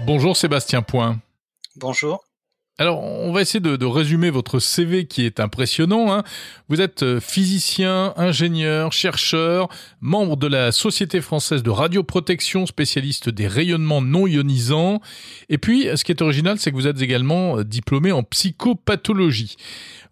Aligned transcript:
Bonjour 0.00 0.36
Sébastien 0.36 0.82
Point. 0.82 1.18
Bonjour. 1.76 2.27
Alors, 2.80 3.02
on 3.02 3.32
va 3.32 3.40
essayer 3.40 3.58
de, 3.58 3.84
résumer 3.84 4.30
votre 4.30 4.60
CV 4.60 5.06
qui 5.06 5.26
est 5.26 5.40
impressionnant. 5.40 6.12
Hein. 6.12 6.22
Vous 6.68 6.80
êtes 6.80 7.02
euh, 7.02 7.18
physicien, 7.18 8.14
ingénieur, 8.16 8.92
chercheur, 8.92 9.68
membre 10.00 10.36
de 10.36 10.46
la 10.46 10.70
Société 10.70 11.20
française 11.20 11.64
de 11.64 11.70
radioprotection, 11.70 12.66
spécialiste 12.66 13.30
des 13.30 13.48
rayonnements 13.48 14.00
non 14.00 14.28
ionisants. 14.28 15.00
Et 15.48 15.58
puis, 15.58 15.88
ce 15.92 16.04
qui 16.04 16.12
est 16.12 16.22
original, 16.22 16.60
c'est 16.60 16.70
que 16.70 16.76
vous 16.76 16.86
êtes 16.86 17.02
également 17.02 17.58
euh, 17.58 17.64
diplômé 17.64 18.12
en 18.12 18.22
psychopathologie. 18.22 19.56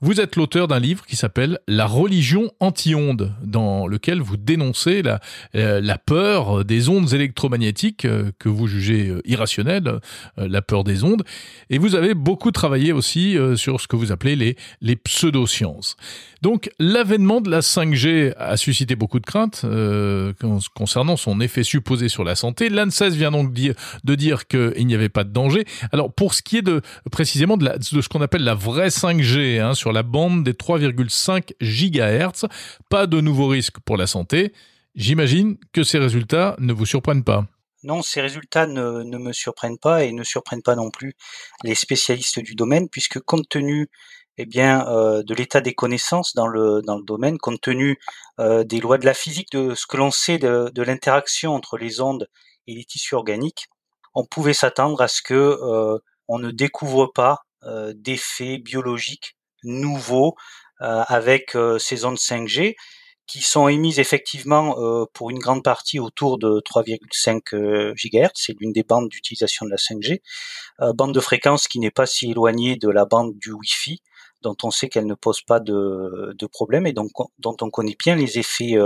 Vous 0.00 0.20
êtes 0.20 0.34
l'auteur 0.34 0.66
d'un 0.66 0.80
livre 0.80 1.06
qui 1.06 1.14
s'appelle 1.14 1.60
La 1.68 1.86
religion 1.86 2.50
anti-ondes, 2.58 3.32
dans 3.44 3.86
lequel 3.86 4.20
vous 4.20 4.36
dénoncez 4.36 5.02
la, 5.02 5.20
euh, 5.54 5.94
peur 6.04 6.64
des 6.64 6.88
ondes 6.88 7.14
électromagnétiques 7.14 8.06
que 8.38 8.48
vous 8.48 8.66
jugez 8.66 9.14
irrationnelles, 9.24 10.00
la 10.36 10.62
peur 10.62 10.84
des 10.84 11.04
ondes. 11.04 11.24
Et 11.70 11.78
vous 11.78 11.94
avez 11.94 12.12
beaucoup 12.12 12.50
travaillé 12.56 12.92
aussi 12.92 13.36
sur 13.56 13.80
ce 13.80 13.86
que 13.86 13.96
vous 13.96 14.10
appelez 14.10 14.34
les, 14.34 14.56
les 14.80 14.96
pseudosciences. 14.96 15.96
Donc 16.42 16.70
l'avènement 16.78 17.40
de 17.40 17.50
la 17.50 17.60
5G 17.60 18.34
a 18.36 18.56
suscité 18.56 18.96
beaucoup 18.96 19.20
de 19.20 19.26
craintes 19.26 19.64
concernant 20.74 21.16
son 21.16 21.40
effet 21.40 21.62
supposé 21.62 22.08
sur 22.08 22.24
la 22.24 22.34
santé. 22.34 22.68
L'ANSES 22.68 23.10
vient 23.10 23.30
donc 23.30 23.52
de 23.52 24.14
dire 24.14 24.46
qu'il 24.46 24.86
n'y 24.86 24.94
avait 24.94 25.08
pas 25.08 25.24
de 25.24 25.32
danger. 25.32 25.64
Alors 25.92 26.12
pour 26.12 26.34
ce 26.34 26.42
qui 26.42 26.58
est 26.58 26.62
de 26.62 26.80
précisément 27.10 27.56
de 27.56 27.78
ce 27.80 28.08
qu'on 28.08 28.22
appelle 28.22 28.44
la 28.44 28.54
vraie 28.54 28.88
5G, 28.88 29.60
hein, 29.60 29.74
sur 29.74 29.92
la 29.92 30.02
bande 30.02 30.44
des 30.44 30.52
3,5 30.52 31.52
GHz. 31.60 32.46
Pas 32.88 33.06
de 33.06 33.20
nouveaux 33.20 33.48
risques 33.48 33.78
pour 33.84 33.96
la 33.96 34.06
santé. 34.06 34.52
J'imagine 34.94 35.56
que 35.72 35.82
ces 35.82 35.98
résultats 35.98 36.56
ne 36.58 36.72
vous 36.72 36.86
surprennent 36.86 37.24
pas. 37.24 37.46
Non, 37.86 38.02
ces 38.02 38.20
résultats 38.20 38.66
ne, 38.66 39.04
me 39.04 39.32
surprennent 39.32 39.78
pas 39.78 40.02
et 40.02 40.10
ne 40.10 40.24
surprennent 40.24 40.62
pas 40.62 40.74
non 40.74 40.90
plus 40.90 41.14
les 41.62 41.76
spécialistes 41.76 42.40
du 42.40 42.56
domaine, 42.56 42.88
puisque 42.88 43.20
compte 43.20 43.48
tenu 43.48 43.88
eh 44.38 44.44
bien, 44.44 44.88
euh, 44.88 45.22
de 45.22 45.34
l'état 45.34 45.60
des 45.60 45.72
connaissances 45.72 46.34
dans 46.34 46.48
le, 46.48 46.82
dans 46.82 46.96
le 46.96 47.04
domaine, 47.04 47.38
compte 47.38 47.60
tenu 47.60 48.00
euh, 48.40 48.64
des 48.64 48.80
lois 48.80 48.98
de 48.98 49.06
la 49.06 49.14
physique, 49.14 49.52
de 49.52 49.76
ce 49.76 49.86
que 49.86 49.96
l'on 49.96 50.10
sait 50.10 50.38
de, 50.38 50.82
l'interaction 50.82 51.54
entre 51.54 51.78
les 51.78 52.00
ondes 52.00 52.28
et 52.66 52.74
les 52.74 52.84
tissus 52.84 53.14
organiques, 53.14 53.68
on 54.14 54.24
pouvait 54.24 54.52
s'attendre 54.52 55.00
à 55.00 55.06
ce 55.06 55.22
que 55.22 55.34
euh, 55.34 55.96
on 56.26 56.40
ne 56.40 56.50
découvre 56.50 57.06
pas 57.06 57.42
d'effets 57.94 58.58
biologiques 58.58 59.36
nouveaux 59.64 60.36
avec 60.78 61.56
ces 61.80 62.04
ondes 62.04 62.18
5G 62.18 62.76
qui 63.26 63.42
sont 63.42 63.68
émises 63.68 63.98
effectivement 63.98 64.78
euh, 64.78 65.04
pour 65.12 65.30
une 65.30 65.38
grande 65.38 65.62
partie 65.62 65.98
autour 65.98 66.38
de 66.38 66.60
3,5 66.60 67.94
GHz, 67.94 68.30
c'est 68.34 68.54
l'une 68.60 68.72
des 68.72 68.82
bandes 68.82 69.08
d'utilisation 69.08 69.66
de 69.66 69.70
la 69.70 69.76
5G, 69.76 70.20
bande 70.94 71.14
de 71.14 71.20
fréquence 71.20 71.68
qui 71.68 71.78
n'est 71.78 71.90
pas 71.90 72.06
si 72.06 72.30
éloignée 72.30 72.76
de 72.76 72.88
la 72.88 73.04
bande 73.04 73.36
du 73.38 73.52
Wi-Fi, 73.52 74.02
dont 74.42 74.56
on 74.62 74.70
sait 74.70 74.88
qu'elle 74.88 75.06
ne 75.06 75.14
pose 75.14 75.40
pas 75.40 75.60
de, 75.60 76.34
de 76.38 76.46
problème 76.46 76.86
et 76.86 76.92
dont 76.92 77.08
on 77.42 77.70
connaît 77.70 77.96
bien 77.98 78.14
les 78.14 78.38
effets 78.38 78.76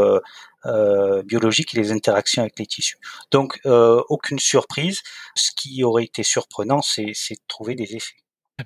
biologiques 1.24 1.74
et 1.74 1.78
les 1.78 1.92
interactions 1.92 2.42
avec 2.42 2.58
les 2.58 2.66
tissus. 2.66 2.98
Donc 3.30 3.60
aucune 3.64 4.38
surprise. 4.38 5.00
Ce 5.34 5.50
qui 5.56 5.82
aurait 5.84 6.04
été 6.04 6.22
surprenant, 6.22 6.80
c'est 6.82 7.04
de 7.04 7.46
trouver 7.48 7.74
des 7.74 7.96
effets. 7.96 8.16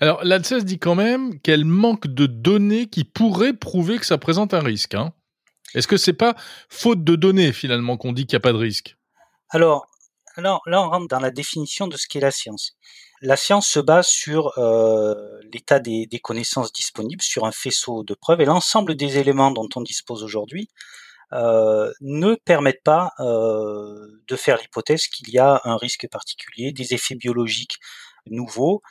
Alors, 0.00 0.24
l'ANSES 0.24 0.64
dit 0.64 0.78
quand 0.78 0.94
même 0.94 1.40
qu'elle 1.40 1.64
manque 1.64 2.06
de 2.06 2.26
données 2.26 2.86
qui 2.86 3.04
pourraient 3.04 3.52
prouver 3.52 3.98
que 3.98 4.06
ça 4.06 4.18
présente 4.18 4.54
un 4.54 4.60
risque. 4.60 4.94
Hein. 4.94 5.12
Est-ce 5.74 5.88
que 5.88 5.96
c'est 5.96 6.12
pas 6.12 6.34
faute 6.68 7.04
de 7.04 7.16
données 7.16 7.52
finalement 7.52 7.96
qu'on 7.96 8.12
dit 8.12 8.26
qu'il 8.26 8.36
n'y 8.36 8.40
a 8.42 8.46
pas 8.46 8.52
de 8.52 8.58
risque? 8.58 8.96
Alors, 9.50 9.86
là, 10.36 10.60
on 10.66 10.90
rentre 10.90 11.08
dans 11.08 11.20
la 11.20 11.30
définition 11.30 11.86
de 11.86 11.96
ce 11.96 12.08
qu'est 12.08 12.20
la 12.20 12.30
science. 12.30 12.76
La 13.20 13.36
science 13.36 13.66
se 13.66 13.80
base 13.80 14.06
sur 14.06 14.58
euh, 14.58 15.14
l'état 15.52 15.78
des, 15.78 16.08
connaissances 16.22 16.72
disponibles, 16.72 17.22
sur 17.22 17.44
un 17.44 17.52
faisceau 17.52 18.04
de 18.04 18.14
preuves, 18.14 18.40
et 18.40 18.44
l'ensemble 18.44 18.96
des 18.96 19.18
éléments 19.18 19.50
dont 19.50 19.68
on 19.76 19.80
dispose 19.80 20.22
aujourd'hui 20.22 20.68
euh, 21.32 21.92
ne 22.00 22.34
permettent 22.34 22.82
pas 22.82 23.12
euh, 23.20 24.22
de 24.28 24.36
faire 24.36 24.58
l'hypothèse 24.58 25.06
qu'il 25.06 25.30
y 25.30 25.38
a 25.38 25.60
un 25.64 25.76
risque 25.76 26.06
particulier, 26.10 26.72
des 26.72 26.92
effets 26.94 27.14
biologiques 27.14 27.78
nouveaux, 28.26 28.82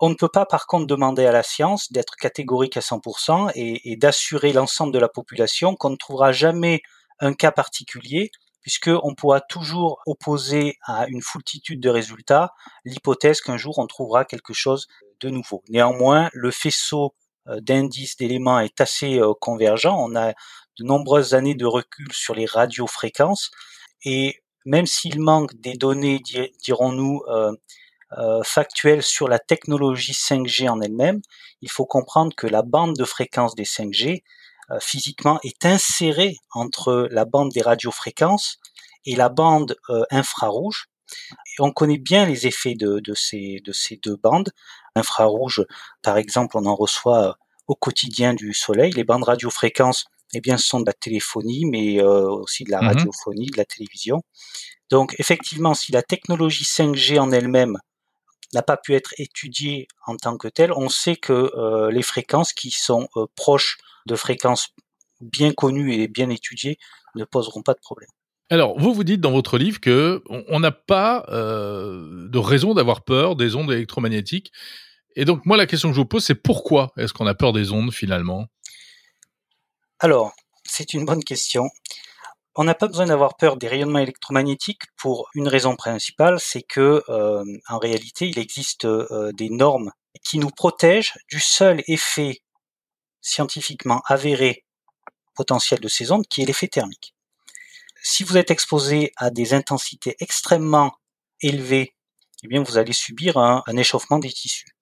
on 0.00 0.08
ne 0.08 0.14
peut 0.14 0.28
pas 0.28 0.46
par 0.46 0.66
contre 0.66 0.86
demander 0.86 1.26
à 1.26 1.32
la 1.32 1.42
science 1.42 1.92
d'être 1.92 2.16
catégorique 2.16 2.76
à 2.76 2.80
100% 2.80 3.52
et, 3.54 3.96
d'assurer 3.96 4.52
l'ensemble 4.52 4.92
de 4.92 4.98
la 4.98 5.08
population 5.08 5.76
qu'on 5.76 5.90
ne 5.90 5.96
trouvera 5.96 6.32
jamais 6.32 6.82
un 7.20 7.34
cas 7.34 7.52
particulier 7.52 8.30
puisqu'on 8.62 9.14
pourra 9.14 9.40
toujours 9.40 10.00
opposer 10.06 10.78
à 10.84 11.06
une 11.08 11.22
foultitude 11.22 11.80
de 11.80 11.88
résultats 11.88 12.52
l'hypothèse 12.84 13.40
qu'un 13.40 13.56
jour 13.56 13.78
on 13.78 13.86
trouvera 13.86 14.24
quelque 14.24 14.54
chose 14.54 14.86
de 15.20 15.28
nouveau. 15.28 15.62
Néanmoins, 15.68 16.30
le 16.32 16.50
faisceau 16.50 17.14
euh, 17.48 17.60
d'indices, 17.60 18.16
d'éléments 18.16 18.60
est 18.60 18.80
assez 18.80 19.18
euh, 19.18 19.32
convergent. 19.38 19.94
On 19.98 20.16
a 20.16 20.32
de 20.78 20.84
nombreuses 20.84 21.34
années 21.34 21.54
de 21.54 21.66
recul 21.66 22.10
sur 22.12 22.34
les 22.34 22.46
radiofréquences 22.46 23.50
et 24.04 24.42
même 24.64 24.86
s'il 24.86 25.20
manque 25.20 25.54
des 25.60 25.74
données, 25.74 26.20
dirons-nous, 26.62 27.22
euh, 27.28 27.52
factuel 28.44 29.02
sur 29.02 29.28
la 29.28 29.38
technologie 29.38 30.12
5G 30.12 30.68
en 30.68 30.80
elle-même, 30.80 31.20
il 31.62 31.70
faut 31.70 31.86
comprendre 31.86 32.34
que 32.34 32.46
la 32.46 32.62
bande 32.62 32.96
de 32.96 33.04
fréquence 33.04 33.54
des 33.54 33.64
5G 33.64 34.22
euh, 34.70 34.78
physiquement 34.80 35.40
est 35.42 35.66
insérée 35.66 36.36
entre 36.52 37.08
la 37.10 37.24
bande 37.24 37.50
des 37.50 37.60
radiofréquences 37.62 38.58
et 39.04 39.16
la 39.16 39.28
bande 39.28 39.76
euh, 39.88 40.04
infrarouge. 40.10 40.86
Et 41.12 41.60
on 41.60 41.72
connaît 41.72 41.98
bien 41.98 42.24
les 42.24 42.46
effets 42.46 42.74
de, 42.74 43.00
de, 43.00 43.14
ces, 43.14 43.60
de 43.64 43.72
ces 43.72 43.96
deux 43.96 44.16
bandes. 44.16 44.50
Infrarouge, 44.94 45.64
par 46.02 46.18
exemple, 46.18 46.56
on 46.56 46.66
en 46.66 46.76
reçoit 46.76 47.36
au 47.66 47.74
quotidien 47.74 48.32
du 48.32 48.54
Soleil. 48.54 48.92
Les 48.92 49.02
bandes 49.02 49.24
radiofréquences, 49.24 50.04
eh 50.34 50.40
bien, 50.40 50.56
ce 50.56 50.68
sont 50.68 50.80
de 50.80 50.86
la 50.86 50.92
téléphonie, 50.92 51.64
mais 51.66 52.00
aussi 52.00 52.62
de 52.62 52.70
la 52.70 52.80
mmh 52.80 52.86
radiophonie, 52.86 53.46
de 53.46 53.56
la 53.56 53.64
télévision. 53.64 54.22
Donc, 54.88 55.16
effectivement, 55.18 55.74
si 55.74 55.90
la 55.90 56.02
technologie 56.02 56.64
5G 56.64 57.18
en 57.18 57.32
elle-même 57.32 57.78
n'a 58.54 58.62
pas 58.62 58.76
pu 58.76 58.94
être 58.94 59.14
étudié 59.18 59.88
en 60.06 60.16
tant 60.16 60.36
que 60.36 60.48
tel. 60.48 60.72
On 60.72 60.88
sait 60.88 61.16
que 61.16 61.52
euh, 61.56 61.90
les 61.90 62.02
fréquences 62.02 62.52
qui 62.52 62.70
sont 62.70 63.08
euh, 63.16 63.26
proches 63.36 63.78
de 64.06 64.16
fréquences 64.16 64.74
bien 65.20 65.52
connues 65.52 65.94
et 65.94 66.08
bien 66.08 66.30
étudiées 66.30 66.78
ne 67.14 67.24
poseront 67.24 67.62
pas 67.62 67.74
de 67.74 67.80
problème. 67.80 68.08
Alors, 68.48 68.78
vous 68.78 68.92
vous 68.92 69.04
dites 69.04 69.20
dans 69.20 69.30
votre 69.30 69.58
livre 69.58 69.80
que 69.80 70.24
on 70.28 70.58
n'a 70.58 70.72
pas 70.72 71.24
euh, 71.28 72.28
de 72.28 72.38
raison 72.38 72.74
d'avoir 72.74 73.02
peur 73.02 73.36
des 73.36 73.54
ondes 73.54 73.70
électromagnétiques. 73.70 74.50
Et 75.14 75.24
donc, 75.24 75.46
moi, 75.46 75.56
la 75.56 75.66
question 75.66 75.88
que 75.88 75.94
je 75.94 76.00
vous 76.00 76.06
pose, 76.06 76.24
c'est 76.24 76.34
pourquoi 76.34 76.92
est-ce 76.96 77.12
qu'on 77.12 77.26
a 77.26 77.34
peur 77.34 77.52
des 77.52 77.70
ondes 77.70 77.92
finalement? 77.92 78.46
Alors, 80.00 80.32
c'est 80.64 80.94
une 80.94 81.04
bonne 81.04 81.22
question. 81.22 81.68
On 82.62 82.64
n'a 82.64 82.74
pas 82.74 82.88
besoin 82.88 83.06
d'avoir 83.06 83.38
peur 83.38 83.56
des 83.56 83.68
rayonnements 83.68 84.00
électromagnétiques 84.00 84.82
pour 84.98 85.30
une 85.34 85.48
raison 85.48 85.76
principale, 85.76 86.38
c'est 86.38 86.60
que 86.60 87.02
euh, 87.08 87.42
en 87.68 87.78
réalité, 87.78 88.28
il 88.28 88.38
existe 88.38 88.84
euh, 88.84 89.32
des 89.32 89.48
normes 89.48 89.92
qui 90.26 90.38
nous 90.38 90.50
protègent 90.50 91.14
du 91.30 91.40
seul 91.40 91.82
effet 91.86 92.42
scientifiquement 93.22 94.02
avéré 94.04 94.66
potentiel 95.34 95.80
de 95.80 95.88
ces 95.88 96.12
ondes, 96.12 96.26
qui 96.26 96.42
est 96.42 96.44
l'effet 96.44 96.68
thermique. 96.68 97.14
Si 98.02 98.24
vous 98.24 98.36
êtes 98.36 98.50
exposé 98.50 99.14
à 99.16 99.30
des 99.30 99.54
intensités 99.54 100.16
extrêmement 100.20 100.92
élevées, 101.40 101.94
eh 102.42 102.48
bien 102.48 102.62
vous 102.62 102.76
allez 102.76 102.92
subir 102.92 103.38
un, 103.38 103.64
échauffement 103.78 104.18
des 104.18 104.30
tissus. 104.30 104.76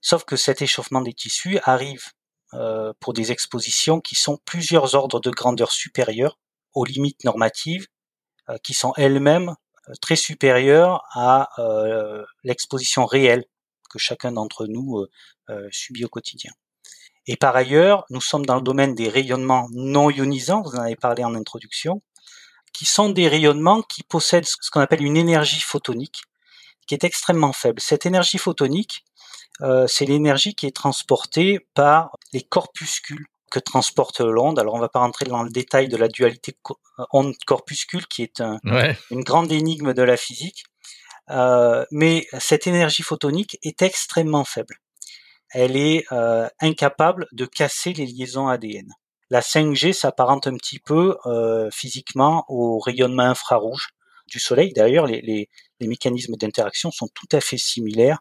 Sauf 0.00 0.24
que 0.24 0.34
cet 0.34 0.62
échauffement 0.62 1.00
des 1.00 1.14
tissus 1.14 1.60
arrive 1.62 2.06
euh, 2.54 2.92
pour 2.98 3.12
des 3.12 3.30
expositions 3.30 4.00
qui 4.00 4.16
sont 4.16 4.40
plusieurs 4.44 4.96
ordres 4.96 5.20
de 5.20 5.30
grandeur 5.30 5.70
supérieurs 5.70 6.36
aux 6.76 6.84
limites 6.84 7.24
normatives 7.24 7.88
euh, 8.48 8.58
qui 8.62 8.74
sont 8.74 8.92
elles-mêmes 8.96 9.48
euh, 9.88 9.92
très 10.00 10.14
supérieures 10.14 11.02
à 11.12 11.48
euh, 11.58 12.24
l'exposition 12.44 13.06
réelle 13.06 13.44
que 13.90 13.98
chacun 13.98 14.32
d'entre 14.32 14.66
nous 14.66 15.06
subit 15.70 16.04
au 16.04 16.08
quotidien. 16.08 16.50
Et 17.28 17.36
par 17.36 17.54
ailleurs, 17.54 18.04
nous 18.10 18.20
sommes 18.20 18.44
dans 18.44 18.56
le 18.56 18.62
domaine 18.62 18.96
des 18.96 19.08
rayonnements 19.08 19.68
non 19.70 20.10
ionisants, 20.10 20.60
vous 20.62 20.74
en 20.74 20.80
avez 20.80 20.96
parlé 20.96 21.22
en 21.22 21.36
introduction, 21.36 22.02
qui 22.72 22.84
sont 22.84 23.10
des 23.10 23.28
rayonnements 23.28 23.82
qui 23.82 24.02
possèdent 24.02 24.44
ce 24.44 24.70
qu'on 24.72 24.80
appelle 24.80 25.04
une 25.04 25.16
énergie 25.16 25.60
photonique, 25.60 26.22
qui 26.88 26.94
est 26.94 27.04
extrêmement 27.04 27.52
faible. 27.52 27.80
Cette 27.80 28.06
énergie 28.06 28.38
photonique, 28.38 29.04
c'est 29.86 30.04
l'énergie 30.04 30.56
qui 30.56 30.66
est 30.66 30.74
transportée 30.74 31.60
par 31.74 32.10
les 32.32 32.42
corpuscules 32.42 33.28
que 33.56 33.60
transporte 33.60 34.20
l'onde. 34.20 34.58
Alors 34.58 34.74
on 34.74 34.78
va 34.78 34.88
pas 34.88 35.00
rentrer 35.00 35.24
dans 35.24 35.42
le 35.42 35.50
détail 35.50 35.88
de 35.88 35.96
la 35.96 36.08
dualité 36.08 36.56
onde-corpuscule 37.12 38.06
qui 38.06 38.22
est 38.22 38.42
une 39.10 39.22
grande 39.22 39.50
énigme 39.50 39.94
de 39.94 40.02
la 40.02 40.16
physique, 40.16 40.64
euh, 41.30 41.84
mais 41.90 42.26
cette 42.38 42.66
énergie 42.66 43.02
photonique 43.02 43.58
est 43.62 43.82
extrêmement 43.82 44.44
faible. 44.44 44.76
Elle 45.50 45.76
est 45.76 46.04
euh, 46.12 46.48
incapable 46.60 47.26
de 47.32 47.46
casser 47.46 47.92
les 47.92 48.06
liaisons 48.06 48.48
ADN. 48.48 48.92
la 49.30 49.40
5G 49.40 49.92
s'apparente 49.92 50.46
un 50.46 50.56
petit 50.56 50.78
peu 50.78 51.16
euh, 51.24 51.70
physiquement 51.72 52.44
au 52.48 52.78
rayonnement 52.78 53.22
infrarouge 53.22 53.88
du 54.26 54.38
Soleil. 54.38 54.72
D'ailleurs, 54.74 55.06
les, 55.06 55.20
les, 55.22 55.48
les 55.80 55.86
mécanismes 55.86 56.36
d'interaction 56.36 56.90
sont 56.90 57.08
tout 57.14 57.28
à 57.32 57.40
fait 57.40 57.58
similaires 57.58 58.20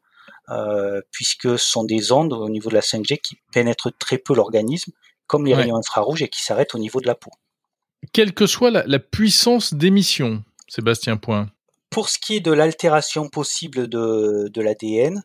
euh, 0.49 1.01
puisque 1.11 1.57
ce 1.57 1.65
sont 1.71 1.83
des 1.83 2.11
ondes 2.11 2.33
au 2.33 2.49
niveau 2.49 2.69
de 2.69 2.75
la 2.75 2.81
5G 2.81 3.19
qui 3.19 3.37
pénètrent 3.51 3.91
très 3.97 4.19
peu 4.19 4.35
l'organisme, 4.35 4.91
comme 5.27 5.45
les 5.45 5.55
rayons 5.55 5.77
infrarouges, 5.77 6.21
et 6.21 6.29
qui 6.29 6.43
s'arrêtent 6.43 6.75
au 6.75 6.79
niveau 6.79 7.01
de 7.01 7.07
la 7.07 7.15
peau. 7.15 7.31
Quelle 8.13 8.33
que 8.33 8.47
soit 8.47 8.71
la, 8.71 8.83
la 8.85 8.99
puissance 8.99 9.73
d'émission, 9.73 10.43
Sébastien 10.67 11.17
Point. 11.17 11.49
Pour 11.89 12.09
ce 12.09 12.17
qui 12.19 12.35
est 12.35 12.41
de 12.41 12.51
l'altération 12.51 13.29
possible 13.29 13.87
de, 13.87 14.49
de 14.51 14.61
l'ADN, 14.61 15.23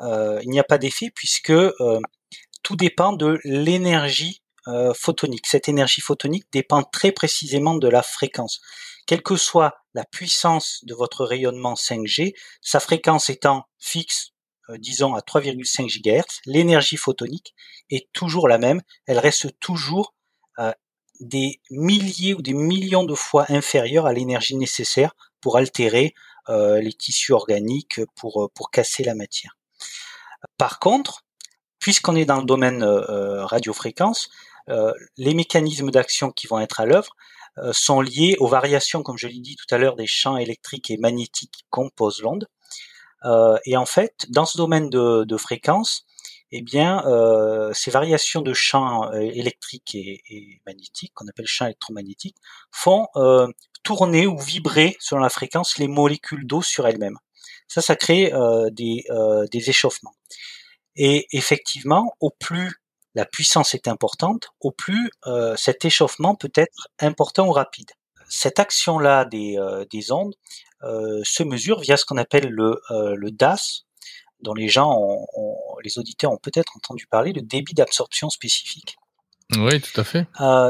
euh, 0.00 0.40
il 0.42 0.50
n'y 0.50 0.60
a 0.60 0.64
pas 0.64 0.78
d'effet 0.78 1.10
puisque 1.14 1.50
euh, 1.50 2.00
tout 2.62 2.76
dépend 2.76 3.12
de 3.12 3.38
l'énergie 3.44 4.42
euh, 4.68 4.92
photonique. 4.94 5.46
Cette 5.46 5.68
énergie 5.68 6.00
photonique 6.00 6.46
dépend 6.52 6.82
très 6.82 7.12
précisément 7.12 7.74
de 7.74 7.88
la 7.88 8.02
fréquence. 8.02 8.60
Quelle 9.06 9.22
que 9.22 9.36
soit 9.36 9.74
la 9.94 10.04
puissance 10.04 10.80
de 10.84 10.94
votre 10.94 11.24
rayonnement 11.24 11.74
5G, 11.74 12.34
sa 12.60 12.80
fréquence 12.80 13.30
étant 13.30 13.64
fixe, 13.78 14.32
euh, 14.70 14.78
disons 14.78 15.14
à 15.14 15.20
3,5 15.20 15.86
GHz, 16.02 16.40
l'énergie 16.46 16.96
photonique 16.96 17.54
est 17.90 18.08
toujours 18.12 18.48
la 18.48 18.58
même. 18.58 18.80
Elle 19.06 19.18
reste 19.18 19.58
toujours 19.60 20.14
euh, 20.58 20.72
des 21.20 21.60
milliers 21.70 22.34
ou 22.34 22.42
des 22.42 22.54
millions 22.54 23.04
de 23.04 23.14
fois 23.14 23.46
inférieure 23.48 24.06
à 24.06 24.12
l'énergie 24.12 24.56
nécessaire 24.56 25.12
pour 25.40 25.56
altérer 25.56 26.14
les 26.48 26.92
tissus 26.92 27.32
organiques, 27.32 28.00
pour, 28.16 28.50
casser 28.72 29.04
la 29.04 29.14
matière. 29.14 29.56
Par 30.56 30.80
contre, 30.80 31.22
puisqu'on 31.78 32.16
est 32.16 32.24
dans 32.24 32.38
le 32.38 32.44
domaine 32.44 32.82
radiofréquence, 32.82 34.30
euh, 34.70 34.92
les 35.16 35.34
mécanismes 35.34 35.90
d'action 35.90 36.30
qui 36.30 36.46
vont 36.46 36.60
être 36.60 36.80
à 36.80 36.86
l'œuvre 36.86 37.16
euh, 37.58 37.72
sont 37.72 38.00
liés 38.00 38.36
aux 38.38 38.46
variations, 38.46 39.02
comme 39.02 39.18
je 39.18 39.26
l'ai 39.26 39.40
dit 39.40 39.56
tout 39.56 39.74
à 39.74 39.78
l'heure, 39.78 39.96
des 39.96 40.06
champs 40.06 40.36
électriques 40.36 40.90
et 40.90 40.96
magnétiques 40.96 41.50
qui 41.50 41.64
composent 41.70 42.22
l'onde. 42.22 42.46
Euh, 43.24 43.58
et 43.64 43.76
en 43.76 43.86
fait, 43.86 44.26
dans 44.28 44.44
ce 44.44 44.56
domaine 44.56 44.90
de, 44.90 45.24
de 45.24 45.36
fréquence, 45.36 46.06
eh 46.52 46.62
bien, 46.62 47.04
ces 47.72 47.92
variations 47.92 48.42
de 48.42 48.52
champs 48.52 49.12
électriques 49.12 49.94
et, 49.94 50.60
magnétiques, 50.66 51.12
qu'on 51.14 51.28
appelle 51.28 51.46
champs 51.46 51.66
électromagnétiques, 51.66 52.34
font 52.72 53.06
tourner 53.84 54.26
ou 54.26 54.36
vibrer 54.36 54.96
selon 54.98 55.20
la 55.20 55.28
fréquence 55.28 55.78
les 55.78 55.86
molécules 55.86 56.48
d'eau 56.48 56.60
sur 56.60 56.88
elles-mêmes. 56.88 57.18
Ça, 57.68 57.82
ça 57.82 57.94
crée 57.94 58.32
des, 58.72 59.04
des 59.52 59.70
échauffements. 59.70 60.14
Et 60.96 61.28
effectivement, 61.30 62.16
au 62.18 62.30
plus 62.30 62.80
la 63.14 63.24
puissance 63.24 63.74
est 63.74 63.88
importante, 63.88 64.48
au 64.60 64.70
plus 64.70 65.10
euh, 65.26 65.56
cet 65.56 65.84
échauffement 65.84 66.34
peut 66.34 66.52
être 66.54 66.88
important 67.00 67.48
ou 67.48 67.52
rapide. 67.52 67.90
Cette 68.28 68.60
action-là 68.60 69.24
des, 69.24 69.58
euh, 69.58 69.84
des 69.90 70.12
ondes 70.12 70.34
euh, 70.34 70.69
se 70.82 71.42
mesure 71.42 71.80
via 71.80 71.96
ce 71.96 72.04
qu'on 72.04 72.16
appelle 72.16 72.48
le, 72.48 72.80
le 72.90 73.30
DAS, 73.30 73.84
dont 74.42 74.54
les 74.54 74.68
gens, 74.68 74.96
ont, 74.96 75.26
les 75.84 75.98
auditeurs 75.98 76.32
ont 76.32 76.38
peut-être 76.38 76.76
entendu 76.76 77.06
parler, 77.06 77.32
le 77.32 77.42
débit 77.42 77.74
d'absorption 77.74 78.30
spécifique. 78.30 78.96
Oui, 79.56 79.80
tout 79.80 80.00
à 80.00 80.04
fait. 80.04 80.26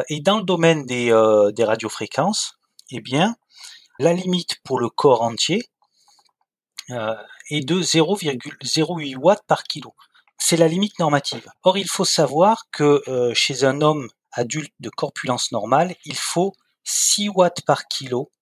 et 0.08 0.20
dans 0.20 0.38
le 0.38 0.44
domaine 0.44 0.86
des, 0.86 1.10
des 1.54 1.64
radiofréquences, 1.64 2.54
eh 2.90 3.00
bien, 3.00 3.36
la 3.98 4.12
limite 4.12 4.56
pour 4.64 4.80
le 4.80 4.88
corps 4.88 5.22
entier 5.22 5.62
est 6.88 7.64
de 7.64 7.80
0,08 7.80 9.16
watts 9.16 9.44
par 9.46 9.62
kilo 9.64 9.94
c'est 10.40 10.56
la 10.56 10.66
limite 10.66 10.98
normative. 10.98 11.46
Or, 11.62 11.78
il 11.78 11.86
faut 11.86 12.06
savoir 12.06 12.64
que 12.72 13.02
euh, 13.06 13.32
chez 13.34 13.62
un 13.62 13.82
homme 13.82 14.08
adulte 14.32 14.72
de 14.80 14.88
corpulence 14.88 15.52
normale, 15.52 15.94
il 16.04 16.16
faut 16.16 16.54
6 16.82 17.28
watts 17.28 17.60
par 17.64 17.86
kilo 17.86 18.32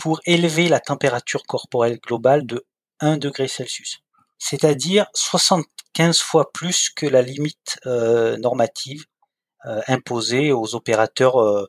pour 0.00 0.20
élever 0.24 0.68
la 0.68 0.80
température 0.80 1.44
corporelle 1.44 1.98
globale 1.98 2.46
de 2.46 2.66
1 3.00 3.18
degré 3.18 3.48
Celsius. 3.48 4.00
C'est-à-dire 4.38 5.06
75 5.14 6.20
fois 6.20 6.52
plus 6.52 6.90
que 6.90 7.06
la 7.06 7.22
limite 7.22 7.78
euh, 7.86 8.36
normative 8.38 9.04
euh, 9.66 9.80
imposée 9.86 10.52
aux 10.52 10.74
opérateurs 10.74 11.68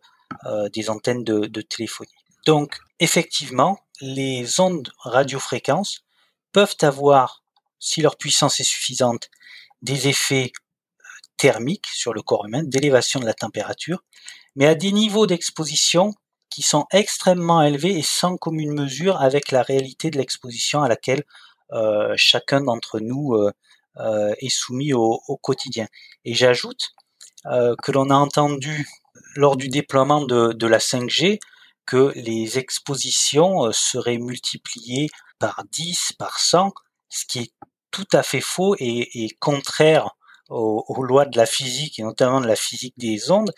des 0.73 0.89
antennes 0.89 1.25
de, 1.25 1.45
de 1.47 1.61
téléphonie. 1.61 2.09
Donc, 2.45 2.79
effectivement, 2.99 3.79
les 4.01 4.59
ondes 4.59 4.91
radiofréquences 4.99 6.03
peuvent 6.51 6.75
avoir, 6.81 7.43
si 7.79 8.01
leur 8.01 8.17
puissance 8.17 8.59
est 8.59 8.65
suffisante, 8.65 9.29
des 9.81 10.07
effets 10.07 10.51
euh, 10.51 11.03
thermiques 11.37 11.87
sur 11.87 12.13
le 12.13 12.21
corps 12.21 12.45
humain, 12.45 12.63
d'élévation 12.63 13.19
de 13.19 13.25
la 13.25 13.33
température, 13.33 14.03
mais 14.55 14.65
à 14.65 14.75
des 14.75 14.91
niveaux 14.91 15.27
d'exposition 15.27 16.13
qui 16.51 16.61
sont 16.61 16.85
extrêmement 16.91 17.63
élevés 17.63 17.97
et 17.97 18.03
sans 18.03 18.37
commune 18.37 18.73
mesure 18.73 19.19
avec 19.19 19.51
la 19.51 19.63
réalité 19.63 20.11
de 20.11 20.17
l'exposition 20.17 20.83
à 20.83 20.89
laquelle 20.89 21.23
euh, 21.71 22.13
chacun 22.17 22.61
d'entre 22.61 22.99
nous 22.99 23.33
euh, 23.33 23.51
euh 23.97 24.33
est 24.39 24.49
soumis 24.49 24.93
au, 24.93 25.21
au, 25.27 25.37
quotidien. 25.37 25.87
Et 26.25 26.33
j'ajoute 26.33 26.91
euh, 27.45 27.75
que 27.81 27.91
l'on 27.91 28.09
a 28.09 28.15
entendu 28.15 28.87
lors 29.35 29.55
du 29.55 29.69
déploiement 29.69 30.21
de, 30.21 30.53
de, 30.53 30.67
la 30.67 30.79
5G 30.79 31.39
que 31.85 32.11
les 32.15 32.59
expositions 32.59 33.65
euh, 33.67 33.71
seraient 33.71 34.17
multipliées 34.17 35.09
par 35.39 35.63
10, 35.71 36.13
par 36.19 36.39
100, 36.39 36.73
ce 37.09 37.25
qui 37.25 37.39
est 37.39 37.51
tout 37.91 38.07
à 38.13 38.23
fait 38.23 38.41
faux 38.41 38.75
et, 38.79 39.29
contraire 39.39 40.11
aux, 40.49 41.03
lois 41.03 41.25
de 41.25 41.37
la 41.37 41.45
physique 41.45 41.99
et 41.99 42.03
notamment 42.03 42.41
de 42.41 42.47
la 42.47 42.55
physique 42.55 42.93
des 42.97 43.31
ondes, 43.31 43.51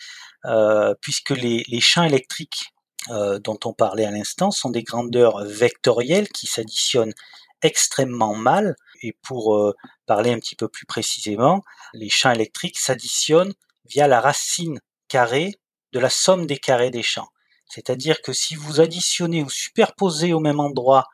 puisque 1.00 1.30
les, 1.30 1.80
champs 1.80 2.04
électriques 2.04 2.73
euh, 3.10 3.38
dont 3.38 3.58
on 3.64 3.72
parlait 3.72 4.06
à 4.06 4.10
l'instant 4.10 4.50
sont 4.50 4.70
des 4.70 4.82
grandeurs 4.82 5.44
vectorielles 5.44 6.28
qui 6.28 6.46
s'additionnent 6.46 7.14
extrêmement 7.62 8.34
mal. 8.34 8.76
Et 9.02 9.12
pour 9.22 9.56
euh, 9.56 9.74
parler 10.06 10.32
un 10.32 10.38
petit 10.38 10.56
peu 10.56 10.68
plus 10.68 10.86
précisément, 10.86 11.62
les 11.92 12.08
champs 12.08 12.32
électriques 12.32 12.78
s'additionnent 12.78 13.52
via 13.84 14.08
la 14.08 14.20
racine 14.20 14.80
carrée 15.08 15.54
de 15.92 15.98
la 15.98 16.10
somme 16.10 16.46
des 16.46 16.58
carrés 16.58 16.90
des 16.90 17.02
champs. 17.02 17.28
C'est-à-dire 17.68 18.22
que 18.22 18.32
si 18.32 18.54
vous 18.54 18.80
additionnez 18.80 19.42
ou 19.42 19.50
superposez 19.50 20.32
au 20.32 20.40
même 20.40 20.60
endroit 20.60 21.08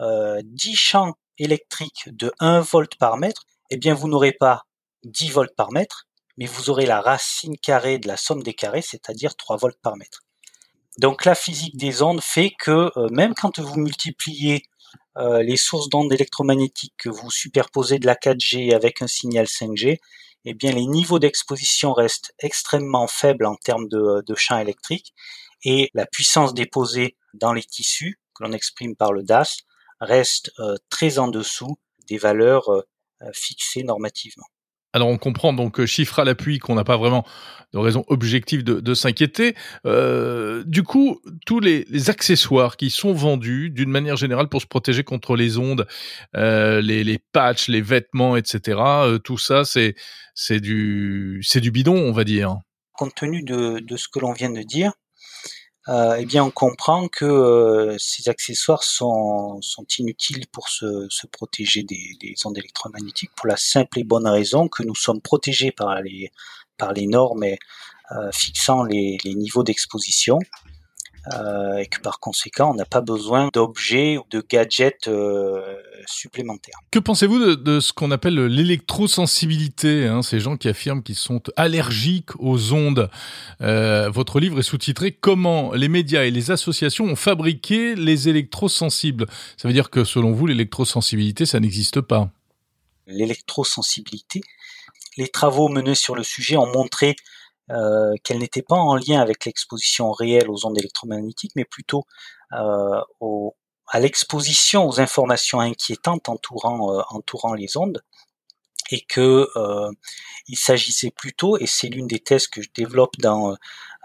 euh, 0.00 0.40
10 0.44 0.76
champs 0.76 1.14
électrique 1.38 2.08
de 2.08 2.32
1 2.40 2.60
volt 2.60 2.96
par 2.96 3.16
mètre, 3.16 3.44
eh 3.70 3.76
bien 3.76 3.94
vous 3.94 4.08
n'aurez 4.08 4.32
pas 4.32 4.64
10 5.04 5.30
volts 5.30 5.54
par 5.54 5.70
mètre, 5.72 6.06
mais 6.36 6.46
vous 6.46 6.70
aurez 6.70 6.86
la 6.86 7.00
racine 7.00 7.56
carrée 7.58 7.98
de 7.98 8.08
la 8.08 8.16
somme 8.16 8.42
des 8.42 8.54
carrés, 8.54 8.82
c'est-à-dire 8.82 9.36
3 9.36 9.56
volts 9.56 9.80
par 9.82 9.96
mètre. 9.96 10.24
Donc 10.98 11.24
la 11.24 11.34
physique 11.34 11.76
des 11.76 12.02
ondes 12.02 12.20
fait 12.20 12.50
que 12.58 12.90
euh, 12.96 13.08
même 13.10 13.34
quand 13.34 13.58
vous 13.58 13.78
multipliez 13.78 14.62
euh, 15.16 15.42
les 15.42 15.56
sources 15.56 15.88
d'ondes 15.88 16.12
électromagnétiques 16.12 16.94
que 16.98 17.08
vous 17.08 17.30
superposez 17.30 17.98
de 17.98 18.06
la 18.06 18.14
4G 18.14 18.74
avec 18.74 19.02
un 19.02 19.06
signal 19.06 19.46
5G, 19.46 19.98
eh 20.44 20.54
bien 20.54 20.72
les 20.72 20.86
niveaux 20.86 21.18
d'exposition 21.18 21.92
restent 21.92 22.34
extrêmement 22.38 23.06
faibles 23.06 23.46
en 23.46 23.56
termes 23.56 23.88
de, 23.88 24.22
de 24.26 24.34
champ 24.34 24.58
électrique 24.58 25.14
et 25.64 25.90
la 25.94 26.06
puissance 26.06 26.54
déposée 26.54 27.16
dans 27.34 27.52
les 27.52 27.62
tissus, 27.62 28.18
que 28.34 28.44
l'on 28.44 28.52
exprime 28.52 28.96
par 28.96 29.12
le 29.12 29.22
DAS, 29.22 29.58
reste 30.00 30.52
euh, 30.60 30.76
très 30.90 31.18
en 31.18 31.28
dessous 31.28 31.78
des 32.08 32.18
valeurs 32.18 32.68
euh, 32.70 32.82
euh, 33.22 33.30
fixées 33.34 33.82
normativement. 33.82 34.46
Alors 34.98 35.10
on 35.10 35.16
comprend 35.16 35.52
donc 35.52 35.84
chiffre 35.84 36.18
à 36.18 36.24
l'appui 36.24 36.58
qu'on 36.58 36.74
n'a 36.74 36.82
pas 36.82 36.96
vraiment 36.96 37.24
de 37.72 37.78
raison 37.78 38.04
objective 38.08 38.64
de, 38.64 38.94
s'inquiéter. 38.94 39.54
Euh, 39.86 40.64
du 40.66 40.82
coup, 40.82 41.20
tous 41.46 41.60
les, 41.60 41.86
accessoires 42.10 42.76
qui 42.76 42.90
sont 42.90 43.12
vendus 43.12 43.70
d'une 43.70 43.90
manière 43.90 44.16
générale 44.16 44.48
pour 44.48 44.60
se 44.60 44.66
protéger 44.66 45.04
contre 45.04 45.36
les 45.36 45.56
ondes, 45.56 45.86
euh, 46.36 46.80
les, 46.80 47.20
patchs, 47.32 47.68
les 47.68 47.80
vêtements, 47.80 48.36
etc. 48.36 48.80
Euh, 48.80 49.18
tout 49.18 49.38
ça, 49.38 49.62
c'est 49.64 49.94
du 50.60 51.44
du 51.54 51.70
bidon, 51.70 51.96
on 51.96 52.12
va 52.12 52.24
dire. 52.24 52.56
Compte 52.92 53.14
tenu 53.14 53.44
de, 53.44 53.78
de 53.78 53.96
ce 53.96 54.08
que 54.08 54.18
l'on 54.18 54.32
vient 54.32 54.50
de 54.50 54.62
dire, 54.62 54.90
euh, 55.86 56.16
eh 56.18 56.26
bien 56.26 56.44
on 56.44 56.50
comprend 56.50 57.08
que 57.08 57.24
euh, 57.24 57.96
ces 57.98 58.28
accessoires 58.28 58.82
sont, 58.82 59.60
inutiles 59.98 60.46
pour 60.48 60.68
se, 60.68 61.08
protéger 61.32 61.82
des, 61.82 62.16
des, 62.20 62.34
ondes 62.44 62.58
électromagnétiques 62.58 63.30
pour 63.36 63.46
la 63.46 63.56
simple 63.56 63.98
et 63.98 64.04
bonne 64.04 64.26
raison 64.26 64.68
que 64.68 64.82
nous 64.82 64.94
sommes 64.94 65.22
protégés 65.22 65.72
par 65.72 66.02
les, 66.02 66.30
par 66.76 66.92
les 66.92 67.06
normes 67.06 67.44
euh, 67.44 68.30
fixant 68.32 68.84
les, 68.84 69.18
niveaux 69.24 69.62
d'exposition 69.62 70.38
et 71.78 71.86
que 71.86 72.00
par 72.00 72.20
conséquent, 72.20 72.70
on 72.70 72.74
n'a 72.74 72.84
pas 72.84 73.00
besoin 73.00 73.50
d'objets 73.52 74.18
ou 74.18 74.24
de 74.30 74.44
gadgets 74.48 75.08
euh, 75.08 75.76
supplémentaires. 76.06 76.78
Que 76.90 76.98
pensez-vous 76.98 77.38
de, 77.38 77.54
de, 77.54 77.80
ce 77.80 77.92
qu'on 77.92 78.10
appelle 78.10 78.46
l'électrosensibilité 78.46 80.06
hein, 80.06 80.22
Ces 80.22 80.40
gens 80.40 80.56
qui 80.56 80.68
affirment 80.68 81.02
qu'ils 81.02 81.16
sont 81.16 81.42
allergiques 81.56 82.34
aux 82.38 82.72
ondes? 82.72 83.10
Euh, 83.60 84.08
votre 84.10 84.40
livre 84.40 84.58
est 84.60 84.62
sous-titré 84.62 85.12
Comment 85.12 85.72
les 85.72 85.88
médias 85.88 86.24
et 86.24 86.30
les 86.30 86.50
associations 86.50 87.04
ont 87.04 87.16
fabriqué 87.16 87.94
les 87.94 88.28
électrosensibles. 88.28 89.26
Ça 89.56 89.68
veut 89.68 89.74
dire 89.74 89.90
que 89.90 90.04
selon 90.04 90.32
vous, 90.32 90.46
l'électrosensibilité, 90.46 91.46
ça 91.46 91.60
n'existe 91.60 92.00
pas. 92.00 92.30
L'électrosensibilité, 93.06 94.42
les 95.16 95.28
travaux 95.28 95.68
menés 95.68 95.94
sur 95.94 96.14
le 96.14 96.22
sujet 96.22 96.56
ont 96.56 96.70
montré 96.72 97.16
qu'elle 98.24 98.38
n'était 98.38 98.62
pas 98.62 98.76
en 98.76 98.96
lien 98.96 99.20
avec 99.20 99.44
l'exposition 99.44 100.12
réelle 100.12 100.50
aux 100.50 100.66
ondes 100.66 100.78
électromagnétiques, 100.78 101.52
mais 101.56 101.64
plutôt 101.64 102.04
au, 103.20 103.54
à 103.88 104.00
l'exposition 104.00 104.88
aux 104.88 105.00
informations 105.00 105.60
inquiétantes 105.60 106.28
entourant, 106.28 107.02
entourant 107.10 107.54
les 107.54 107.76
ondes 107.76 108.02
et 108.90 109.00
que 109.00 109.48
euh, 109.56 109.90
il 110.48 110.56
s'agissait 110.56 111.10
plutôt, 111.10 111.58
et 111.58 111.66
c'est 111.66 111.88
l'une 111.88 112.06
des 112.06 112.20
thèses 112.20 112.46
que 112.46 112.62
je 112.62 112.68
développe 112.74 113.16
dans 113.18 113.54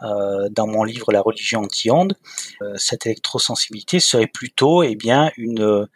euh, 0.01 0.49
dans 0.49 0.67
mon 0.67 0.83
livre 0.83 1.11
La 1.11 1.21
religion 1.21 1.61
anti-onde, 1.61 2.17
euh, 2.61 2.75
cette 2.77 3.05
électrosensibilité 3.05 3.99
serait 3.99 4.27
plutôt, 4.27 4.83
eh 4.83 4.95
bien, 4.95 5.31
une 5.37 5.87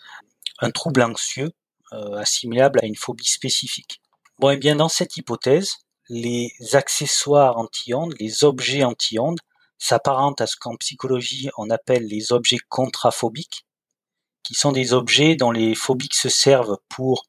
un 0.60 0.72
trouble 0.72 1.02
anxieux 1.04 1.52
assimilable 1.92 2.80
à 2.82 2.86
une 2.86 2.98
phobie 2.98 3.30
spécifique. 3.30 4.02
Bon, 4.40 4.50
eh 4.50 4.58
bien, 4.58 4.76
dans 4.76 4.90
cette 4.90 5.16
hypothèse, 5.16 5.72
les 6.10 6.54
accessoires 6.74 7.58
anti-ondes, 7.58 8.16
les 8.20 8.44
objets 8.44 8.84
anti-ondes, 8.84 9.40
s'apparentent 9.78 10.42
à 10.42 10.48
ce 10.48 10.56
qu'en 10.56 10.76
psychologie 10.76 11.50
on 11.58 11.70
appelle 11.70 12.08
les 12.08 12.32
objets 12.32 12.60
contraphobiques, 12.70 13.66
qui 14.44 14.54
sont 14.54 14.72
des 14.72 14.94
objets 14.94 15.36
dont 15.36 15.52
les 15.52 15.76
phobiques 15.76 16.16
se 16.16 16.30
servent 16.30 16.78
pour 16.90 17.26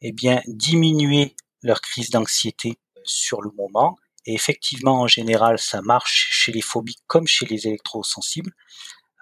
eh 0.00 0.12
bien, 0.12 0.42
diminuer 0.46 1.34
leur 1.62 1.80
crise 1.80 2.10
d'anxiété 2.10 2.78
sur 3.04 3.42
le 3.42 3.50
moment. 3.56 3.96
Et 4.26 4.34
effectivement, 4.34 5.00
en 5.00 5.06
général, 5.06 5.58
ça 5.58 5.82
marche 5.82 6.28
chez 6.30 6.52
les 6.52 6.60
phobiques 6.60 7.02
comme 7.06 7.26
chez 7.26 7.46
les 7.46 7.66
électrosensibles. 7.66 8.52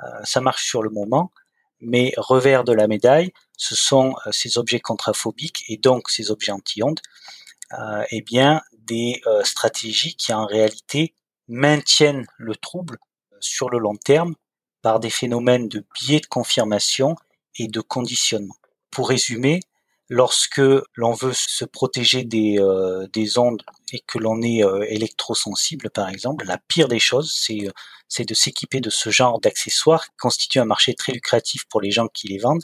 Euh, 0.02 0.24
ça 0.24 0.40
marche 0.40 0.64
sur 0.64 0.82
le 0.82 0.90
moment, 0.90 1.32
mais 1.80 2.12
revers 2.16 2.64
de 2.64 2.72
la 2.72 2.88
médaille, 2.88 3.32
ce 3.56 3.74
sont 3.74 4.14
euh, 4.26 4.32
ces 4.32 4.58
objets 4.58 4.80
contraphobiques 4.80 5.64
et 5.68 5.76
donc 5.76 6.10
ces 6.10 6.30
objets 6.30 6.52
anti-ondes, 6.52 7.00
euh, 7.78 8.04
eh 8.10 8.22
bien, 8.22 8.60
des 8.86 9.20
euh, 9.26 9.42
stratégies 9.44 10.16
qui 10.16 10.32
en 10.32 10.46
réalité 10.46 11.14
maintiennent 11.48 12.26
le 12.38 12.56
trouble 12.56 12.98
sur 13.40 13.68
le 13.68 13.78
long 13.78 13.96
terme 13.96 14.34
par 14.80 15.00
des 15.00 15.10
phénomènes 15.10 15.68
de 15.68 15.84
biais 15.94 16.20
de 16.20 16.26
confirmation 16.26 17.16
et 17.56 17.68
de 17.68 17.80
conditionnement. 17.80 18.56
Pour 18.90 19.08
résumer, 19.08 19.60
lorsque 20.08 20.60
l'on 20.94 21.14
veut 21.14 21.32
se 21.32 21.64
protéger 21.64 22.24
des, 22.24 22.58
euh, 22.58 23.06
des 23.12 23.38
ondes 23.38 23.62
et 23.92 24.00
que 24.00 24.18
l'on 24.18 24.42
est 24.42 24.62
euh, 24.62 24.84
électrosensible, 24.88 25.88
par 25.90 26.08
exemple, 26.08 26.44
la 26.44 26.58
pire 26.58 26.88
des 26.88 26.98
choses, 26.98 27.32
c'est, 27.34 27.66
euh, 27.66 28.24
de 28.24 28.34
s'équiper 28.34 28.80
de 28.80 28.90
ce 28.90 29.08
genre 29.08 29.40
d'accessoires 29.40 30.04
qui 30.04 30.16
constitue 30.18 30.58
un 30.58 30.66
marché 30.66 30.94
très 30.94 31.12
lucratif 31.12 31.64
pour 31.70 31.80
les 31.80 31.90
gens 31.90 32.08
qui 32.08 32.28
les 32.28 32.38
vendent. 32.38 32.62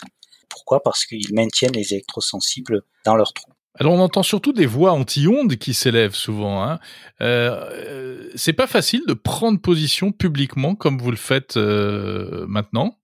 Pourquoi? 0.50 0.82
Parce 0.82 1.06
qu'ils 1.06 1.32
maintiennent 1.32 1.72
les 1.72 1.94
électrosensibles 1.94 2.82
dans 3.06 3.16
leur 3.16 3.32
trou. 3.32 3.50
Alors 3.78 3.94
on 3.94 4.00
entend 4.00 4.22
surtout 4.22 4.52
des 4.52 4.66
voix 4.66 4.92
anti-ondes 4.92 5.56
qui 5.56 5.72
s'élèvent 5.72 6.14
souvent. 6.14 6.62
Hein. 6.62 6.80
Euh, 7.20 8.28
c'est 8.34 8.52
pas 8.52 8.66
facile 8.66 9.02
de 9.06 9.14
prendre 9.14 9.60
position 9.60 10.12
publiquement 10.12 10.74
comme 10.74 10.98
vous 10.98 11.10
le 11.10 11.16
faites 11.16 11.56
maintenant? 11.56 12.98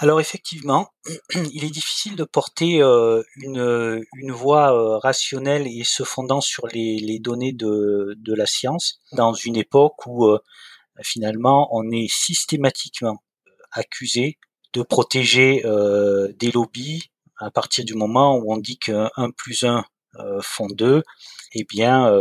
Alors 0.00 0.20
effectivement, 0.20 0.92
il 1.52 1.64
est 1.64 1.70
difficile 1.70 2.14
de 2.14 2.22
porter 2.22 2.80
euh, 2.80 3.20
une, 3.36 4.00
une 4.16 4.30
voix 4.30 4.72
euh, 4.72 4.96
rationnelle 4.98 5.66
et 5.66 5.82
se 5.82 6.04
fondant 6.04 6.40
sur 6.40 6.68
les, 6.68 6.98
les 6.98 7.18
données 7.18 7.52
de, 7.52 8.14
de, 8.16 8.34
la 8.34 8.46
science 8.46 9.00
dans 9.12 9.32
une 9.32 9.56
époque 9.56 10.06
où 10.06 10.26
euh, 10.26 10.38
finalement 11.02 11.68
on 11.72 11.90
est 11.90 12.06
systématiquement 12.08 13.24
accusé 13.72 14.38
de 14.72 14.82
protéger 14.82 15.62
des 16.38 16.50
lobbies 16.52 17.10
à 17.38 17.50
partir 17.50 17.84
du 17.84 17.94
moment 17.94 18.36
où 18.36 18.52
on 18.52 18.58
dit 18.58 18.78
que 18.78 19.08
1 19.16 19.30
plus 19.30 19.64
1 19.64 19.84
font 20.42 20.66
2, 20.68 21.02
eh 21.54 21.64
bien 21.64 22.12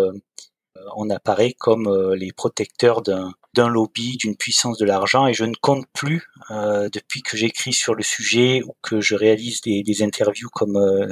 on 0.96 1.10
apparaît 1.10 1.54
comme 1.58 2.14
les 2.14 2.32
protecteurs 2.32 3.02
d'un 3.02 3.70
lobby, 3.70 4.18
d'une 4.18 4.36
puissance 4.36 4.78
de 4.78 4.86
l'argent, 4.86 5.28
et 5.28 5.34
je 5.34 5.44
ne 5.44 5.56
compte 5.56 5.86
plus, 5.94 6.24
euh, 6.52 6.90
depuis 6.90 7.22
que 7.22 7.36
j'écris 7.36 7.74
sur 7.74 7.96
le 7.96 8.04
sujet 8.04 8.62
ou 8.64 8.76
que 8.82 9.02
je 9.02 9.16
réalise 9.16 9.62
des, 9.62 10.04
interviews 10.04 10.50
comme 10.50 10.78
euh, 10.78 11.08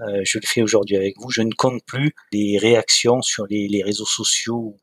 euh, 0.00 0.20
je 0.24 0.38
le 0.38 0.46
fais 0.46 0.62
aujourd'hui 0.62 0.96
avec 0.96 1.14
vous, 1.18 1.30
je 1.30 1.42
ne 1.42 1.52
compte 1.52 1.84
plus 1.84 2.14
les 2.32 2.58
réactions 2.58 3.22
sur 3.22 3.46
les, 3.46 3.82
réseaux 3.84 4.06
sociaux 4.06 4.76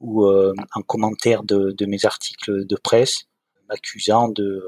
ou, 0.00 0.26
en 0.26 0.82
commentaire 0.82 1.44
de, 1.44 1.86
mes 1.86 2.04
articles 2.04 2.66
de 2.66 2.76
presse 2.76 3.24
m'accusant 3.68 4.28
de 4.28 4.62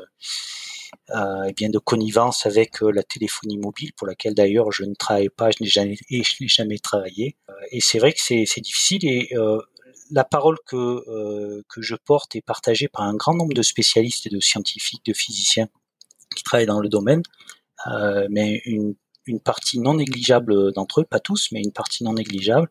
eh 1.12 1.52
bien 1.54 1.68
de 1.68 1.78
connivence 1.78 2.46
avec 2.46 2.80
la 2.80 3.02
téléphonie 3.02 3.58
mobile 3.58 3.92
pour 3.94 4.06
laquelle 4.06 4.34
d'ailleurs 4.34 4.72
je 4.72 4.84
ne 4.84 4.94
travaille 4.94 5.28
pas, 5.28 5.50
je 5.50 5.62
n'ai 5.62 5.68
jamais, 5.68 5.96
je 6.10 6.34
n'ai 6.40 6.48
jamais 6.48 6.78
travaillé. 6.78 7.36
et 7.70 7.80
c'est 7.80 7.98
vrai 7.98 8.12
que 8.12 8.20
c'est, 8.20 8.60
difficile 8.60 9.04
et 9.04 9.34
la 10.10 10.24
parole 10.24 10.56
que, 10.66 10.76
euh, 10.76 11.62
que 11.68 11.82
je 11.82 11.94
porte 11.94 12.36
est 12.36 12.42
partagée 12.42 12.88
par 12.88 13.02
un 13.02 13.14
grand 13.14 13.34
nombre 13.34 13.54
de 13.54 13.62
spécialistes 13.62 14.26
et 14.26 14.30
de 14.30 14.40
scientifiques, 14.40 15.04
de 15.04 15.12
physiciens 15.12 15.68
qui 16.36 16.42
travaillent 16.42 16.66
dans 16.66 16.80
le 16.80 16.88
domaine, 16.88 17.22
euh, 17.86 18.26
mais 18.30 18.62
une, 18.64 18.94
une, 19.26 19.40
partie 19.40 19.78
non 19.78 19.94
négligeable 19.94 20.72
d'entre 20.72 21.00
eux, 21.00 21.04
pas 21.04 21.20
tous, 21.20 21.48
mais 21.52 21.60
une 21.60 21.72
partie 21.72 22.04
non 22.04 22.14
négligeable, 22.14 22.70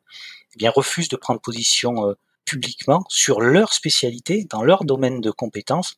eh 0.53 0.57
bien 0.57 0.71
refuse 0.71 1.09
de 1.09 1.15
prendre 1.15 1.41
position 1.41 2.09
euh, 2.09 2.13
publiquement 2.45 3.03
sur 3.09 3.41
leur 3.41 3.73
spécialité, 3.73 4.45
dans 4.49 4.63
leur 4.63 4.83
domaine 4.83 5.19
de 5.19 5.31
compétences, 5.31 5.97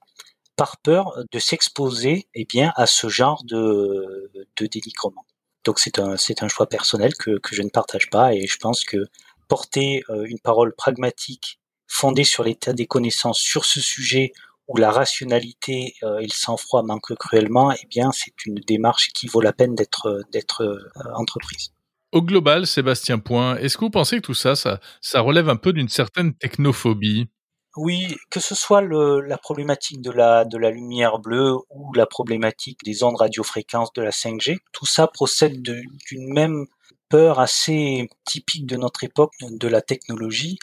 par 0.58 0.78
peur 0.82 1.24
de 1.32 1.40
s'exposer 1.40 2.28
eh 2.34 2.46
bien 2.46 2.74
à 2.76 2.86
ce 2.88 3.08
genre 3.08 3.44
de, 3.46 4.32
de. 4.58 4.70
Donc 5.64 5.80
c'est 5.80 6.00
un, 6.00 6.18
c'est 6.18 6.44
un 6.44 6.48
choix 6.48 6.68
personnel 6.68 7.14
que, 7.16 7.38
que 7.40 7.56
je 7.56 7.62
ne 7.62 7.70
partage 7.70 8.10
pas 8.10 8.34
et 8.34 8.48
je 8.48 8.58
pense 8.58 8.84
que 8.84 9.06
porter 9.48 10.04
euh, 10.10 10.26
une 10.26 10.40
parole 10.40 10.74
pragmatique 10.76 11.60
fondée 11.88 12.24
sur 12.24 12.44
l'état 12.44 12.74
des 12.74 12.86
connaissances 12.86 13.40
sur 13.40 13.64
ce 13.66 13.80
sujet 13.80 14.34
où 14.68 14.78
la 14.78 14.92
rationalité 14.92 15.94
euh, 16.04 16.20
et 16.20 16.24
le 16.24 16.34
sang-froid 16.34 16.84
manquent 16.84 17.16
cruellement, 17.16 17.72
eh 17.72 17.86
bien, 17.88 18.12
c'est 18.12 18.46
une 18.46 18.56
démarche 18.56 19.10
qui 19.14 19.28
vaut 19.28 19.40
la 19.40 19.54
peine 19.54 19.76
d'être 19.76 20.22
d'être 20.32 20.64
euh, 20.64 21.14
entreprise. 21.16 21.72
Au 22.12 22.22
global, 22.22 22.68
Sébastien 22.68 23.20
Point, 23.20 23.58
est-ce 23.58 23.78
que 23.78 23.86
vous 23.86 23.90
pensez 23.90 24.18
que 24.18 24.22
tout 24.22 24.34
ça, 24.34 24.56
ça, 24.56 24.80
ça 25.02 25.22
relève 25.22 25.50
un 25.50 25.56
peu 25.56 25.72
d'une 25.72 25.90
certaine 25.90 26.34
technophobie? 26.34 27.30
Oui, 27.78 28.16
que 28.32 28.40
ce 28.40 28.56
soit 28.56 28.82
la 28.82 29.38
problématique 29.38 30.02
de 30.02 30.12
la, 30.12 30.44
lumière 30.72 31.20
bleue 31.20 31.56
ou 31.70 31.94
la 31.94 32.08
problématique 32.08 32.80
des 32.84 33.04
ondes 33.04 33.18
radiofréquences 33.18 33.94
de 33.94 34.02
la 34.02 34.10
5G, 34.10 34.58
tout 34.74 34.86
ça 34.86 35.08
procède 35.08 35.62
d'une 35.62 36.34
même 36.34 36.66
peur 37.10 37.40
assez 37.40 38.10
typique 38.26 38.66
de 38.66 38.76
notre 38.76 39.04
époque, 39.04 39.34
de 39.42 39.68
la 39.68 39.82
technologie. 39.82 40.58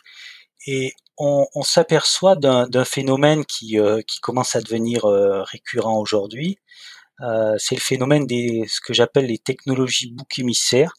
Et 0.66 0.92
on, 1.16 1.62
s'aperçoit 1.62 2.36
d'un 2.36 2.84
phénomène 2.84 3.44
qui, 3.44 3.78
euh, 3.78 4.02
qui 4.02 4.20
commence 4.20 4.56
à 4.56 4.60
devenir 4.60 5.04
euh, 5.04 5.42
récurrent 5.42 5.98
aujourd'hui. 5.98 6.58
Euh, 7.20 7.54
c'est 7.58 7.76
le 7.76 7.80
phénomène 7.80 8.26
des 8.26 8.64
ce 8.68 8.80
que 8.80 8.92
j'appelle 8.92 9.26
les 9.26 9.38
technologies 9.38 10.10
bouc 10.10 10.38
émissaires, 10.38 10.94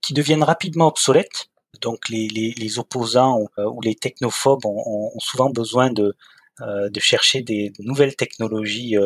qui 0.00 0.14
deviennent 0.14 0.44
rapidement 0.44 0.86
obsolètes. 0.86 1.48
Donc 1.80 2.08
les, 2.08 2.78
opposants 2.78 3.40
ou 3.58 3.80
les 3.82 3.94
technophobes 3.94 4.66
ont, 4.66 5.18
souvent 5.18 5.50
besoin 5.50 5.90
de, 5.90 6.14
de 6.60 7.00
chercher 7.00 7.42
des 7.42 7.72
nouvelles 7.78 8.14
technologies 8.14 8.96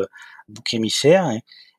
bouc 0.48 0.74
émissaires 0.74 1.30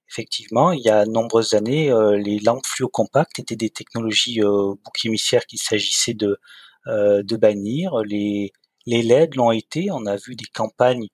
effectivement, 0.10 0.72
il 0.72 0.82
y 0.82 0.90
a 0.90 1.06
nombreuses 1.06 1.54
années, 1.54 1.92
euh, 1.92 2.18
les 2.18 2.40
lampes 2.40 2.66
fluocompactes 2.66 3.40
étaient 3.40 3.56
des 3.56 3.70
technologies 3.70 4.42
euh, 4.42 4.74
bouc 4.84 5.06
émissaires 5.06 5.46
qu'il 5.46 5.60
s'agissait 5.60 6.14
de, 6.14 6.40
euh, 6.88 7.24
bannir. 7.24 7.98
Les, 8.06 8.54
les 8.86 9.02
LED 9.04 9.36
l'ont 9.36 9.52
été. 9.52 9.90
On 9.92 10.06
a 10.06 10.16
vu 10.16 10.36
des 10.36 10.46
campagnes 10.46 11.08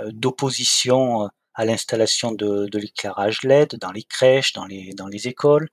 euh, 0.00 0.10
d'opposition 0.12 1.28
à 1.54 1.64
l'installation 1.64 2.32
de, 2.32 2.66
de 2.66 2.78
l'éclairage 2.78 3.42
LED 3.42 3.76
dans 3.76 3.92
les 3.92 4.04
crèches, 4.04 4.52
dans 4.54 4.66
les, 4.66 4.92
dans 4.94 5.08
les 5.08 5.28
écoles. 5.28 5.68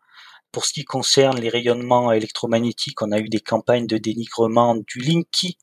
Pour 0.52 0.66
ce 0.66 0.74
qui 0.74 0.86
concerne 0.86 1.40
les 1.40 1.50
rayonnements 1.50 2.12
électromagnétiques, 2.12 3.02
on 3.02 3.12
a 3.12 3.20
eu 3.20 3.30
des 3.30 3.40
campagnes 3.40 3.88
de 3.88 3.98
dénigrement 3.98 4.76
du 4.76 5.00
Linky, 5.00 5.58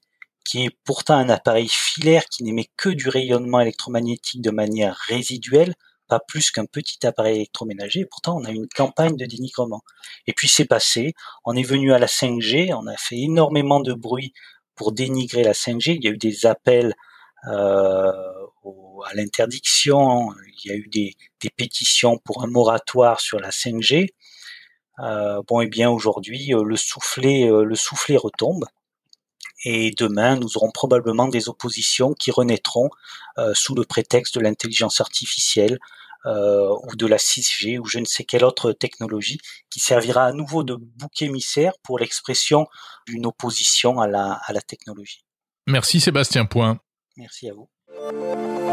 qui 0.45 0.65
est 0.65 0.77
pourtant 0.85 1.15
un 1.15 1.29
appareil 1.29 1.69
filaire 1.69 2.27
qui 2.27 2.45
n'émet 2.45 2.69
que 2.77 2.91
du 2.91 3.09
rayonnement 3.09 3.61
électromagnétique 3.61 4.43
de 4.43 4.51
manière 4.51 4.97
résiduelle, 5.09 5.75
pas 6.07 6.21
plus 6.21 6.51
qu'un 6.51 6.67
petit 6.67 7.07
appareil 7.07 7.37
électroménager. 7.37 8.05
Pourtant, 8.05 8.37
on 8.37 8.45
a 8.45 8.51
une 8.51 8.69
campagne 8.69 9.17
de 9.17 9.25
dénigrement. 9.25 9.83
Et 10.27 10.33
puis 10.35 10.49
c'est 10.49 10.67
passé. 10.67 11.15
On 11.45 11.57
est 11.57 11.63
venu 11.63 11.93
à 11.93 11.99
la 11.99 12.07
5G. 12.07 12.75
On 12.75 12.87
a 12.87 12.97
fait 12.97 13.19
énormément 13.19 13.81
de 13.81 13.95
bruit 13.95 14.35
pour 14.75 14.93
dénigrer 14.93 15.43
la 15.43 15.53
5G. 15.53 15.97
Il 15.97 16.05
y 16.05 16.09
a 16.09 16.11
eu 16.11 16.19
des 16.19 16.47
appels 16.47 16.95
euh, 17.49 18.13
à 19.07 19.15
l'interdiction. 19.15 20.31
Il 20.65 20.71
y 20.71 20.73
a 20.73 20.77
eu 20.77 20.89
des, 20.89 21.15
des, 21.41 21.51
pétitions 21.51 22.19
pour 22.19 22.43
un 22.43 22.47
moratoire 22.47 23.21
sur 23.21 23.41
la 23.41 23.51
5G. 23.51 24.09
Euh, 25.01 25.43
bon, 25.49 25.61
et 25.61 25.65
eh 25.65 25.69
bien 25.69 25.91
aujourd'hui, 25.91 26.55
euh, 26.55 26.63
le 26.63 26.77
soufflet, 26.77 27.51
euh, 27.51 27.65
le 27.65 27.75
soufflet 27.75 28.17
retombe. 28.17 28.65
Et 29.65 29.93
demain, 29.97 30.37
nous 30.37 30.57
aurons 30.57 30.71
probablement 30.71 31.29
des 31.29 31.49
oppositions 31.49 32.13
qui 32.13 32.31
renaîtront 32.31 32.91
euh, 33.39 33.53
sous 33.55 33.75
le 33.75 33.85
prétexte 33.85 34.37
de 34.37 34.41
l'intelligence 34.41 35.01
artificielle, 35.01 35.79
euh, 36.27 36.75
ou 36.85 36.97
de 36.97 37.07
la 37.07 37.19
6G 37.19 37.79
ou 37.79 37.85
je 37.85 37.99
ne 37.99 38.07
sais 38.07 38.25
quelle 38.25 38.45
autre 38.45 38.73
technologie 38.73 39.39
qui 39.69 39.79
servira 39.79 40.25
à 40.25 40.33
nouveau 40.33 40.65
de 40.65 40.75
bouc 40.75 41.21
émissaire 41.21 41.75
pour 41.83 41.99
l'expression 41.99 42.67
d'une 43.07 43.27
opposition 43.27 44.01
à 44.01 44.07
la, 44.07 44.41
à 44.47 44.55
la 44.55 44.63
technologie. 44.63 45.27
Merci 45.67 46.01
Sébastien 46.01 46.47
Point. 46.47 46.81
Merci 47.19 47.51
à 47.51 47.53
vous. 47.53 48.64